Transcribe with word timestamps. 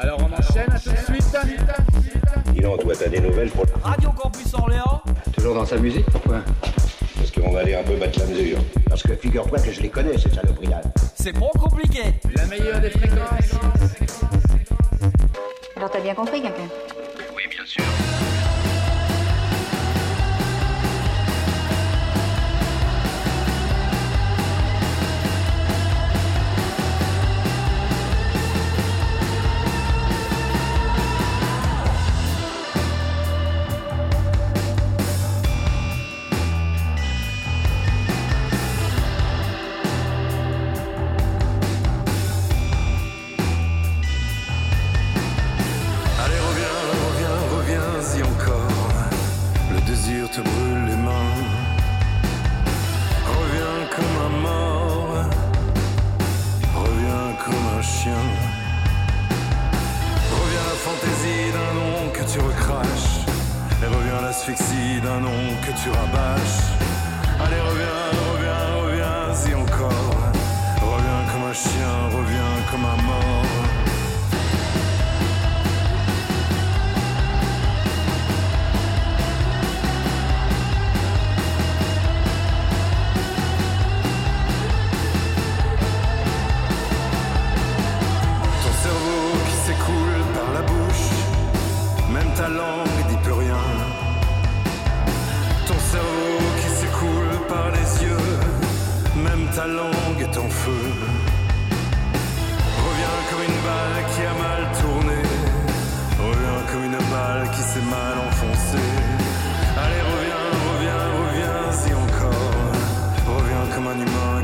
Alors 0.00 0.18
on 0.20 0.32
enchaîne 0.32 0.70
à 0.70 0.78
tout 0.78 0.90
de 0.90 0.96
suite. 0.96 1.36
Dis 2.54 2.60
donc, 2.60 2.80
toi, 2.80 2.92
t'as 2.98 3.08
des 3.08 3.20
nouvelles 3.20 3.50
pour 3.50 3.64
Radio 3.82 4.10
Campus 4.10 4.54
Orléans 4.54 5.02
Toujours 5.34 5.54
dans 5.54 5.66
sa 5.66 5.76
musique, 5.76 6.06
pourquoi? 6.06 6.40
Parce 7.16 7.30
qu'on 7.32 7.50
va 7.50 7.60
aller 7.60 7.74
un 7.74 7.82
peu 7.82 7.96
battre 7.96 8.20
la 8.20 8.26
mesure. 8.26 8.58
Parce 8.88 9.02
que 9.02 9.14
figure-toi 9.16 9.58
que 9.58 9.72
je 9.72 9.80
les 9.80 9.88
connais, 9.88 10.16
ces 10.18 10.30
saloperies 10.30 10.68
C'est 11.14 11.32
bon 11.32 11.50
compliqué 11.58 12.02
La 12.36 12.46
meilleure 12.46 12.80
des 12.80 12.90
fréquences. 12.90 13.58
Alors 15.76 15.90
t'as 15.90 16.00
bien 16.00 16.14
compris, 16.14 16.42
quelqu'un? 16.42 16.68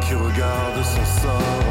qui 0.08 0.14
regarde 0.14 0.82
son 0.82 1.04
sort. 1.20 1.67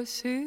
Oh, 0.00 0.04
Superman. 0.04 0.44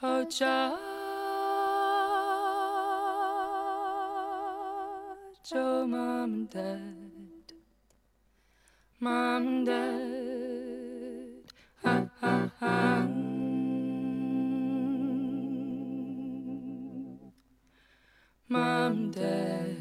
Oh, 0.00 0.22
George. 0.26 0.78
Oh, 5.52 5.86
Mom 5.88 6.34
and 6.34 6.50
Dad. 6.50 7.52
Mom 9.00 9.46
and 9.48 9.66
Dad. 9.66 11.52
Ha, 11.82 12.06
ha, 12.20 12.50
ha. 12.60 13.08
Mom 18.48 18.92
and 18.92 19.12
Dad. 19.12 19.79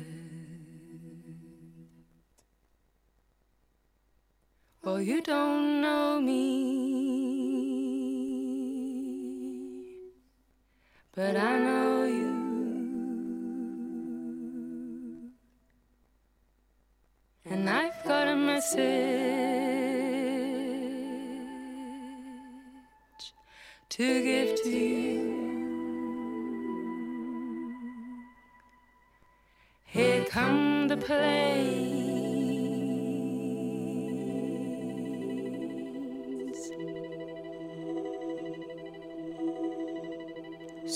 You 4.98 5.22
don't 5.22 5.82
know 5.82 6.20
me, 6.20 6.40
but 11.16 11.36
I 11.36 11.60
know 11.60 12.06
you. 12.06 12.36
And 17.46 17.70
I've 17.70 18.04
got 18.04 18.28
a 18.28 18.36
message 18.36 18.80
to 23.90 24.24
give 24.24 24.62
to 24.64 24.70
you. 24.70 25.30
Here 29.86 30.26
come 30.26 30.88
the 30.88 30.98
planes. 30.98 32.19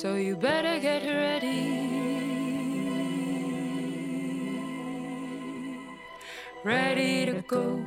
So 0.04 0.16
you 0.16 0.36
better 0.36 0.80
get 0.80 1.06
ready. 1.06 1.80
Ready 6.62 7.26
to 7.28 7.42
go. 7.48 7.82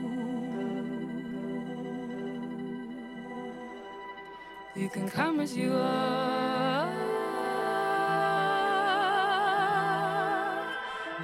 You 4.75 4.89
can 4.89 5.11
come 5.11 5.41
as 5.41 5.55
you 5.55 5.75
are. 5.75 6.91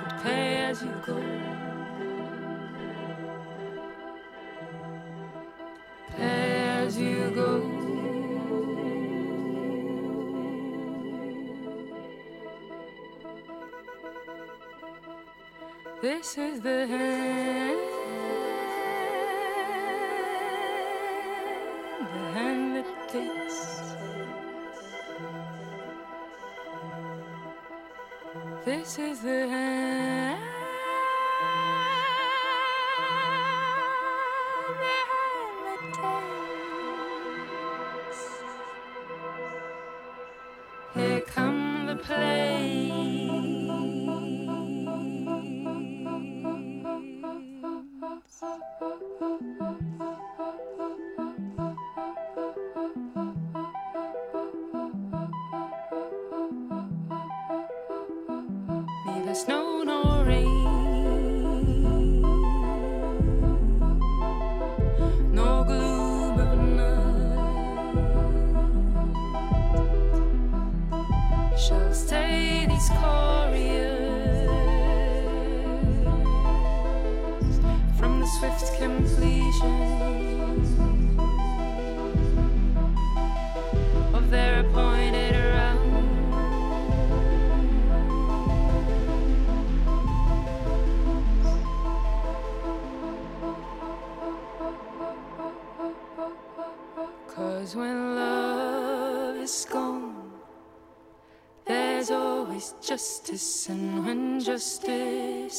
but 0.05 0.23
pay 0.23 0.57
as 0.57 0.83
you 0.83 0.93
go. 1.07 1.62
This 16.23 16.39
is 16.39 16.61
the 16.61 16.87
hand, 16.87 17.81
the 22.15 22.25
hand 22.39 22.77
that 22.77 22.91
takes. 23.11 23.59
This 28.65 28.99
is 29.01 29.21
the 29.23 29.49
hand, 29.49 30.52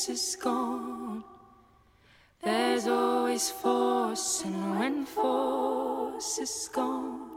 is 0.10 0.38
gone, 0.42 1.24
there's 2.42 2.88
always 2.88 3.50
force, 3.50 4.44
and 4.46 4.80
when 4.80 5.06
force 5.06 6.39
is 6.39 6.70
gone, 6.74 7.30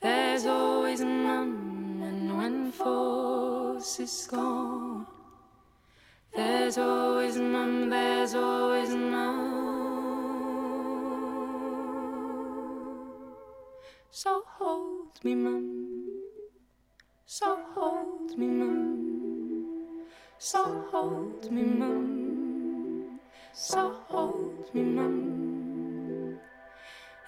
there's 0.00 0.46
always 0.46 1.00
none, 1.00 2.00
and 2.02 2.36
when 2.36 2.72
force 2.72 4.00
is 4.00 4.28
gone, 4.30 5.06
there's 6.34 6.78
always 6.78 7.36
none, 7.36 7.88
there's 7.88 8.34
always 8.34 8.94
none. 8.94 9.62
So 14.10 14.44
hold 14.58 15.24
me, 15.24 15.34
mum. 15.34 16.08
So 17.24 17.58
hold 17.74 18.36
me, 18.36 18.46
mum. 18.46 19.41
So 20.44 20.64
hold 20.90 21.52
me, 21.52 21.62
mum. 21.62 23.20
So 23.52 23.94
hold 24.08 24.74
me, 24.74 24.82
mum. 24.82 26.40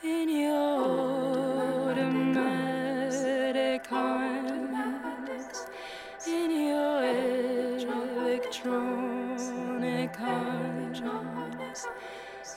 In 0.03 0.29
your 0.29 1.92
automatic 1.92 3.87
arms, 3.92 5.66
in 6.27 6.50
your 6.50 7.05
electronic 8.24 10.20
arms, 10.20 11.00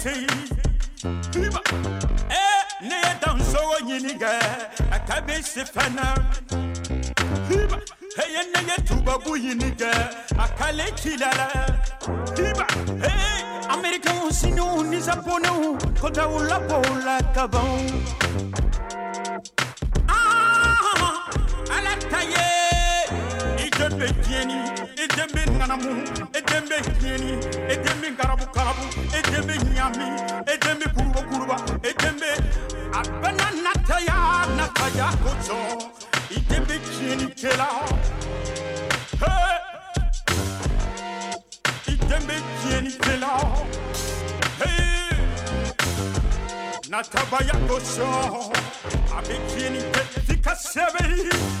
ɲininka 0.00 0.50
a 0.50 1.08
ka 1.08 1.26
bɛ 1.26 1.32
se 1.32 1.40
Hiba. 1.40 1.60
ɛ 2.28 2.44
ne 2.88 2.96
ye 3.04 3.12
dansogo 3.20 3.76
ɲinigɛ 3.86 4.30
a 4.92 4.98
ka 5.06 5.20
be 5.26 5.42
se 5.42 5.62
fɛnɛ 5.64 6.04
hiba 7.48 7.78
heye 8.16 8.42
nege 8.52 8.76
tubabu 8.86 9.32
ɲinigɛ 9.36 9.90
a 10.38 10.46
kale 10.58 10.86
cilala 11.00 11.48
hiba 12.36 12.66
hey 13.02 13.42
américain 13.68 14.30
sinu 14.30 14.82
ni 14.90 14.98
japonais 15.00 15.78
ko 16.00 16.08
daw 16.08 16.32
labo 16.48 16.80
la 17.04 17.16
kaban 17.34 17.89
garabu 28.54 28.84
i 29.16 29.20
den 29.30 29.42
bɛ 29.46 29.54
ɲami 29.76 30.06
i 30.52 30.56
den 30.62 30.76
bɛ 30.80 30.86
kuruba 30.94 31.20
kuruba 31.30 31.56
i 31.88 31.92
den 32.00 32.16
bɛ 32.20 32.30
a 32.98 33.00
bɛɛ 33.20 33.30
na 33.38 33.46
nataya 33.64 34.16
nataya 34.56 35.08
kosɔn 35.22 35.80
i 36.30 36.38
den 36.48 36.62
bɛ 36.68 36.74
tiɲɛni 36.84 37.26
kɛla 37.40 37.68
Hey! 39.22 39.58
i 41.88 41.94
den 42.08 42.22
bɛ 42.28 42.36
Hey! 44.60 45.16
natabaya 46.90 47.56
kosɔn 47.68 48.52
a 49.16 49.18
bɛ 49.26 49.34
tiɲɛni 49.48 49.80
kɛ 49.92 50.02
f'i 50.26 50.36
ka 50.44 50.52
sɛbɛnni 50.54 51.60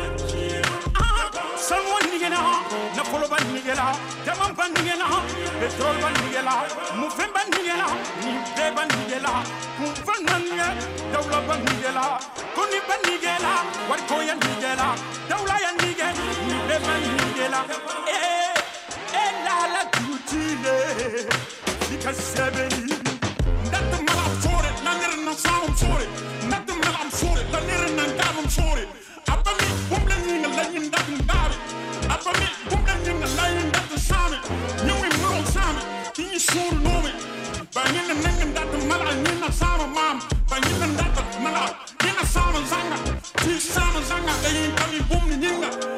nigena, 2.31 2.95
nafolo 2.95 3.27
ba 3.27 3.37
nigela, 3.51 3.95
jaman 4.25 4.55
ba 4.55 4.67
nigela, 4.69 5.05
petrol 5.59 5.97
ba 6.01 6.09
nigela, 6.11 6.53
mufen 6.95 7.29
ba 7.33 7.41
nigela, 7.51 7.87
ni 8.23 8.31
be 8.55 8.65
ba 8.75 8.83
nigela, 8.85 9.43
kunfan 9.77 10.23
na 10.25 10.37
nige, 10.39 10.67
dawla 11.11 11.41
ba 11.47 11.55
nigela, 11.57 12.19
koni 12.55 12.79
nigela, 13.05 13.53
nigela, 14.07 14.95
nige, 15.81 16.07
ni 16.47 17.09
nigela. 17.19 17.65
Eh, 18.07 18.53
eh 19.13 19.31
la 19.45 19.57
la 19.73 19.83
tutile, 19.91 20.77
dika 21.89 22.13
sebeli. 22.13 22.95
Ndatu 23.67 24.03
mala 24.03 24.25
sore, 24.41 24.69
na 24.83 24.93
nere 24.93 25.17
na 25.25 25.33
na 31.27 31.40
bumla 32.69 32.93
nyinga 33.03 33.27
la 33.37 33.45
nyinga 33.51 33.81
sami. 34.07 34.37
Nyuwi 34.85 35.09
mro 35.17 35.45
sami, 35.53 35.81
kinyi 36.13 36.39
shuru 36.39 36.77
nomi. 36.83 37.11
Banyina 37.75 38.13
nenga 38.13 38.45
ndatu 38.45 38.77
mala 38.87 39.13
nyina 39.15 39.51
sama 39.51 39.87
mam. 39.87 40.21
Banyina 40.49 40.87
ndatu 40.87 41.39
mala 41.43 41.75
nyina 42.03 42.25
sama 42.33 42.59
zanga. 42.69 42.97
Ti 43.43 43.59
sama 43.59 44.01
zanga 44.09 44.33
eyin 44.47 44.71
kami 44.75 44.99
bumni 45.09 45.35
nyinga. 45.37 45.67
Anna 45.67 45.79
wini 45.81 45.90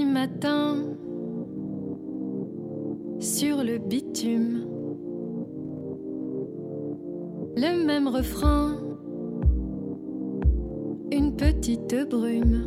matin 0.00 0.76
sur 3.20 3.62
le 3.62 3.78
bitume. 3.78 4.66
Le 7.56 7.84
même 7.84 8.08
refrain, 8.08 8.76
une 11.12 11.36
petite 11.36 11.94
brume. 12.08 12.66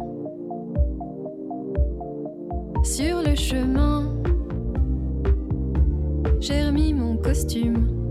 Sur 2.84 3.22
le 3.22 3.36
chemin, 3.36 4.16
j'ai 6.40 6.64
remis 6.64 6.94
mon 6.94 7.18
costume. 7.18 8.05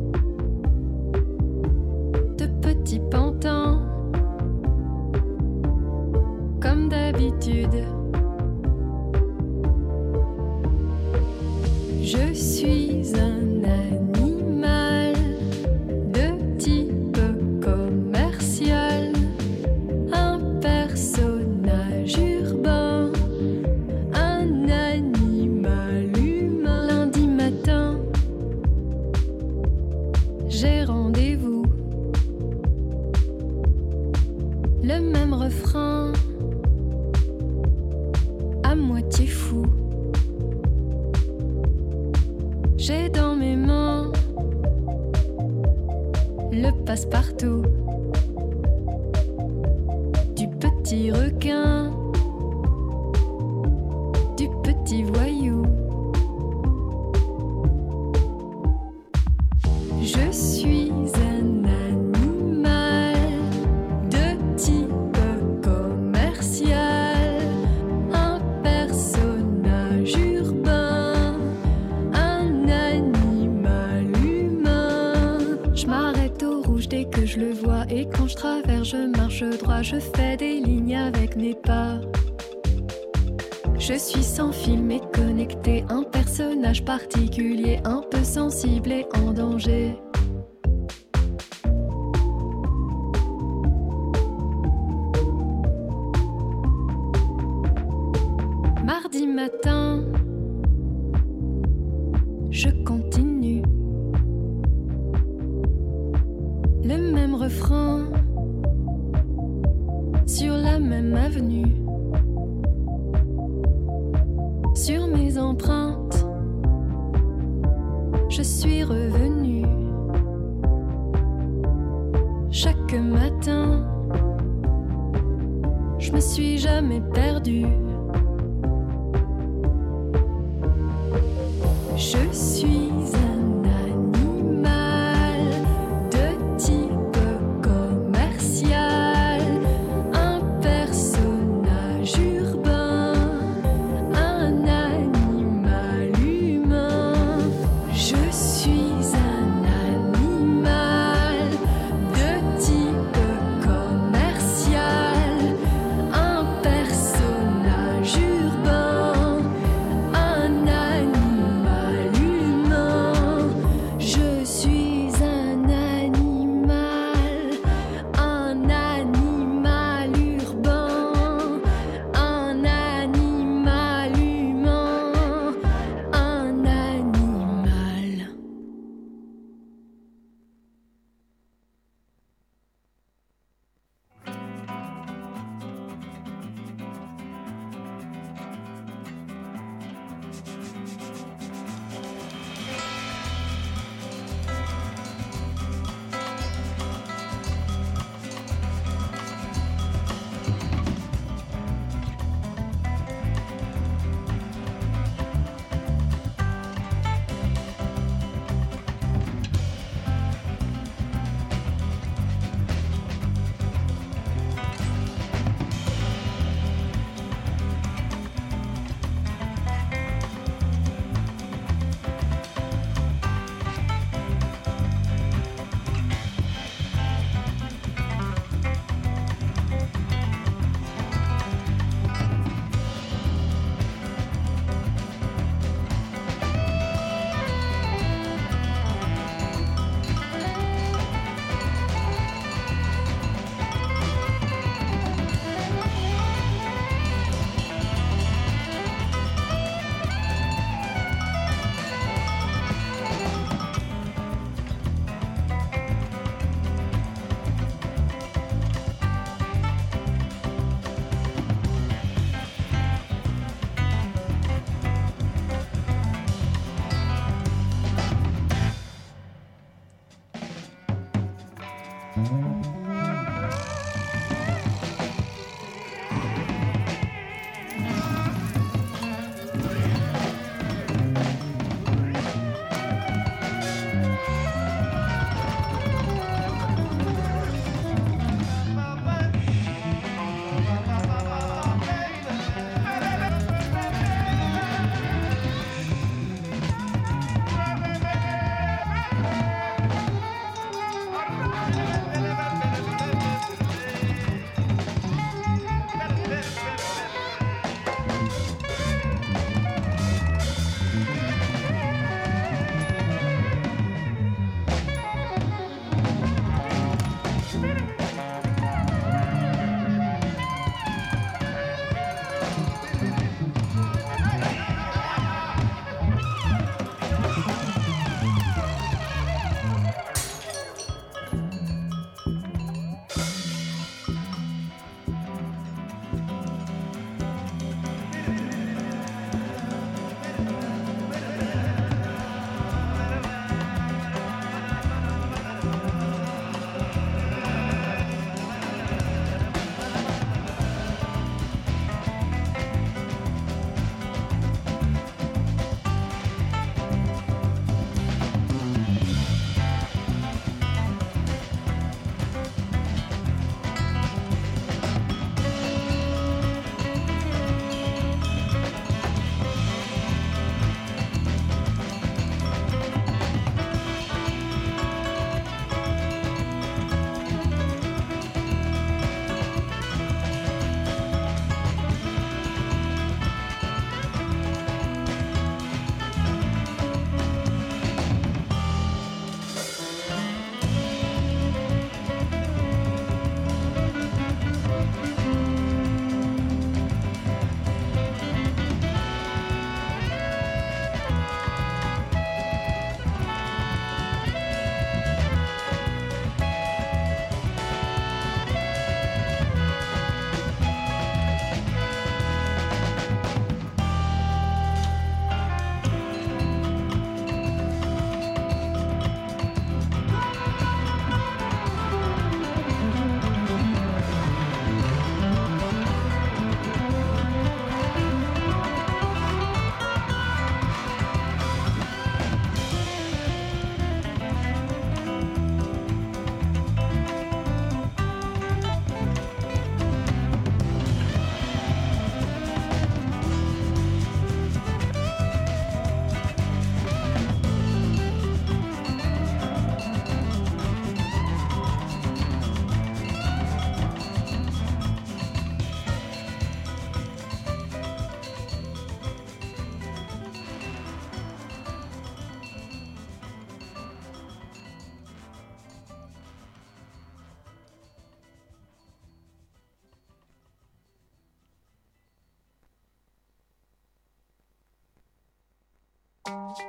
Ana 476.55 476.63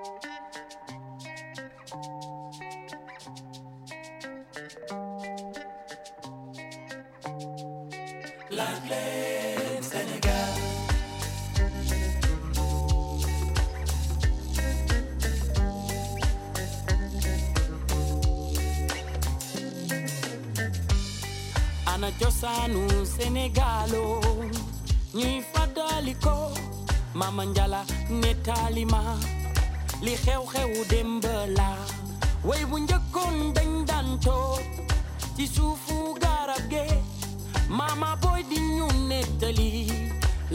cosaanu 22.20 22.82
Sénégalo 23.06 24.20
oh. 24.20 24.46
ñuy 25.18 25.42
fàttali 25.52 26.14
ko 26.24 26.36
Mama 27.14 27.44
Njala 27.46 27.82
nettali 28.22 28.84
ma 28.92 29.02
li 30.02 30.16
xew-xewu 30.26 30.84
démb 30.90 31.26
la 31.58 31.70
way 32.48 32.64
bu 32.70 32.78
njëkkoon 32.80 33.36
dañ 33.56 33.72
daan 33.90 34.20
toog 34.26 34.62
ci 35.36 35.46
suufu 35.56 35.98
garab 36.24 36.64
ge 36.72 36.86
mama 37.78 38.16
boy 38.22 38.42
di 38.50 38.60
ñu 38.78 38.88
nettali 39.10 39.72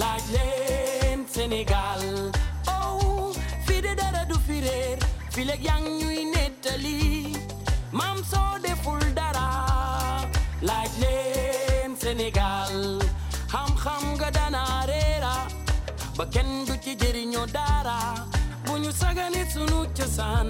laaj 0.00 0.22
leen 0.34 1.20
Sénégal 1.34 2.02
oh 2.66 3.32
fii 3.66 3.80
de 3.84 3.92
dara 4.00 4.22
du 4.30 4.36
fi 4.46 4.56
réer 4.66 4.98
fi 5.32 5.44
leeg 5.44 5.62
yaa 5.68 5.80
ngi 5.80 5.92
ñuy 6.00 6.20
nettali 6.34 6.98
maam 7.98 8.18
soo 8.30 8.52
deful 8.64 9.02
dara 9.18 9.48
laaj 10.68 10.90
leen 11.02 11.90
Sénégal 12.02 12.74
xam-xam 13.52 14.02
nga 14.16 14.28
dana 14.36 14.62
réera 14.90 15.34
ba 16.16 16.24
kenn 16.34 16.64
du 16.66 16.74
ci 16.84 16.92
jëriñoo 17.00 17.46
dara 17.56 17.98
sagane 19.10 19.42
sunu 19.52 19.78
cosaan 19.96 20.48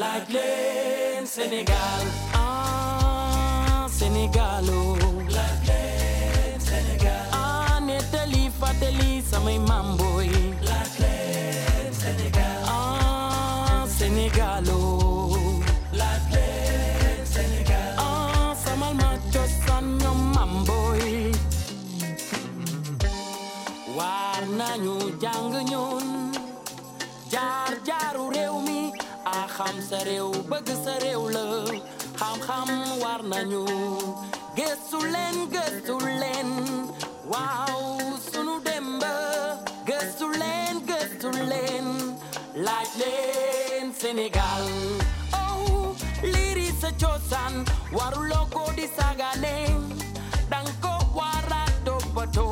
laaj 0.00 0.24
leen 0.34 1.24
Sénégal 1.34 2.04
ah 2.42 3.84
Sénégalo 3.98 4.80
laaj 5.36 5.58
leen 5.68 6.56
Sénégal 6.68 7.26
ah 7.40 7.76
nettali 7.88 8.42
fàttali 8.60 9.10
samay 9.30 9.58
mamboy 9.68 10.28
laaj 10.68 10.92
leen 11.02 11.90
Sénégal 12.02 12.60
ah 12.76 13.84
Sénégalo 13.98 14.80
laaj 16.00 16.22
leen 16.34 17.20
Sénégal 17.34 17.92
ah 18.08 18.50
samal 18.64 18.94
ma 19.02 19.10
cosaan 19.34 19.84
ñoom 20.02 20.20
mamboy 20.36 21.04
war 23.96 24.42
nañu 24.60 24.96
jàng 25.22 25.52
ñun 25.70 26.06
jar 27.30 27.72
jaru 27.88 28.24
rew 28.34 28.56
aham 28.66 28.94
a 29.24 29.38
xam 29.56 29.76
sa 29.88 29.98
rew 30.08 30.30
beug 30.50 30.68
warnanya, 30.86 31.02
rew 31.04 31.22
la. 31.34 31.46
Gesulen 34.58 35.36
gesulen 35.54 36.50
wow 37.32 37.80
sunu 38.30 38.54
demba 38.66 39.16
gesulen 39.88 40.74
gesulen 40.90 41.86
like 42.66 42.94
len 43.02 43.92
senegal 44.00 44.64
oh 45.34 45.94
liri 46.22 46.70
sa 46.80 46.90
waru 47.92 48.22
logo 48.32 48.64
di 48.78 48.86
sagane. 48.96 49.58
Dang 50.50 50.68
wara 50.82 51.02
warato 51.18 51.96
pato 52.14 52.48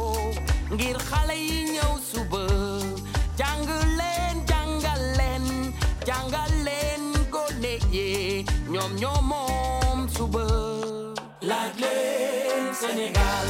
ngir 0.75 0.99
xale 1.09 1.37
yi 1.47 1.59
ñew 1.75 1.93
jàngal 6.07 6.51
leen 6.67 7.03
gone 7.33 7.73
yi 7.95 8.45
ñoom 8.73 8.93
ñoo 9.01 9.21
moom 9.31 9.99
suba. 10.15 10.45
Laaj 11.49 11.73
leen 11.83 12.63
Sénégal 12.81 13.47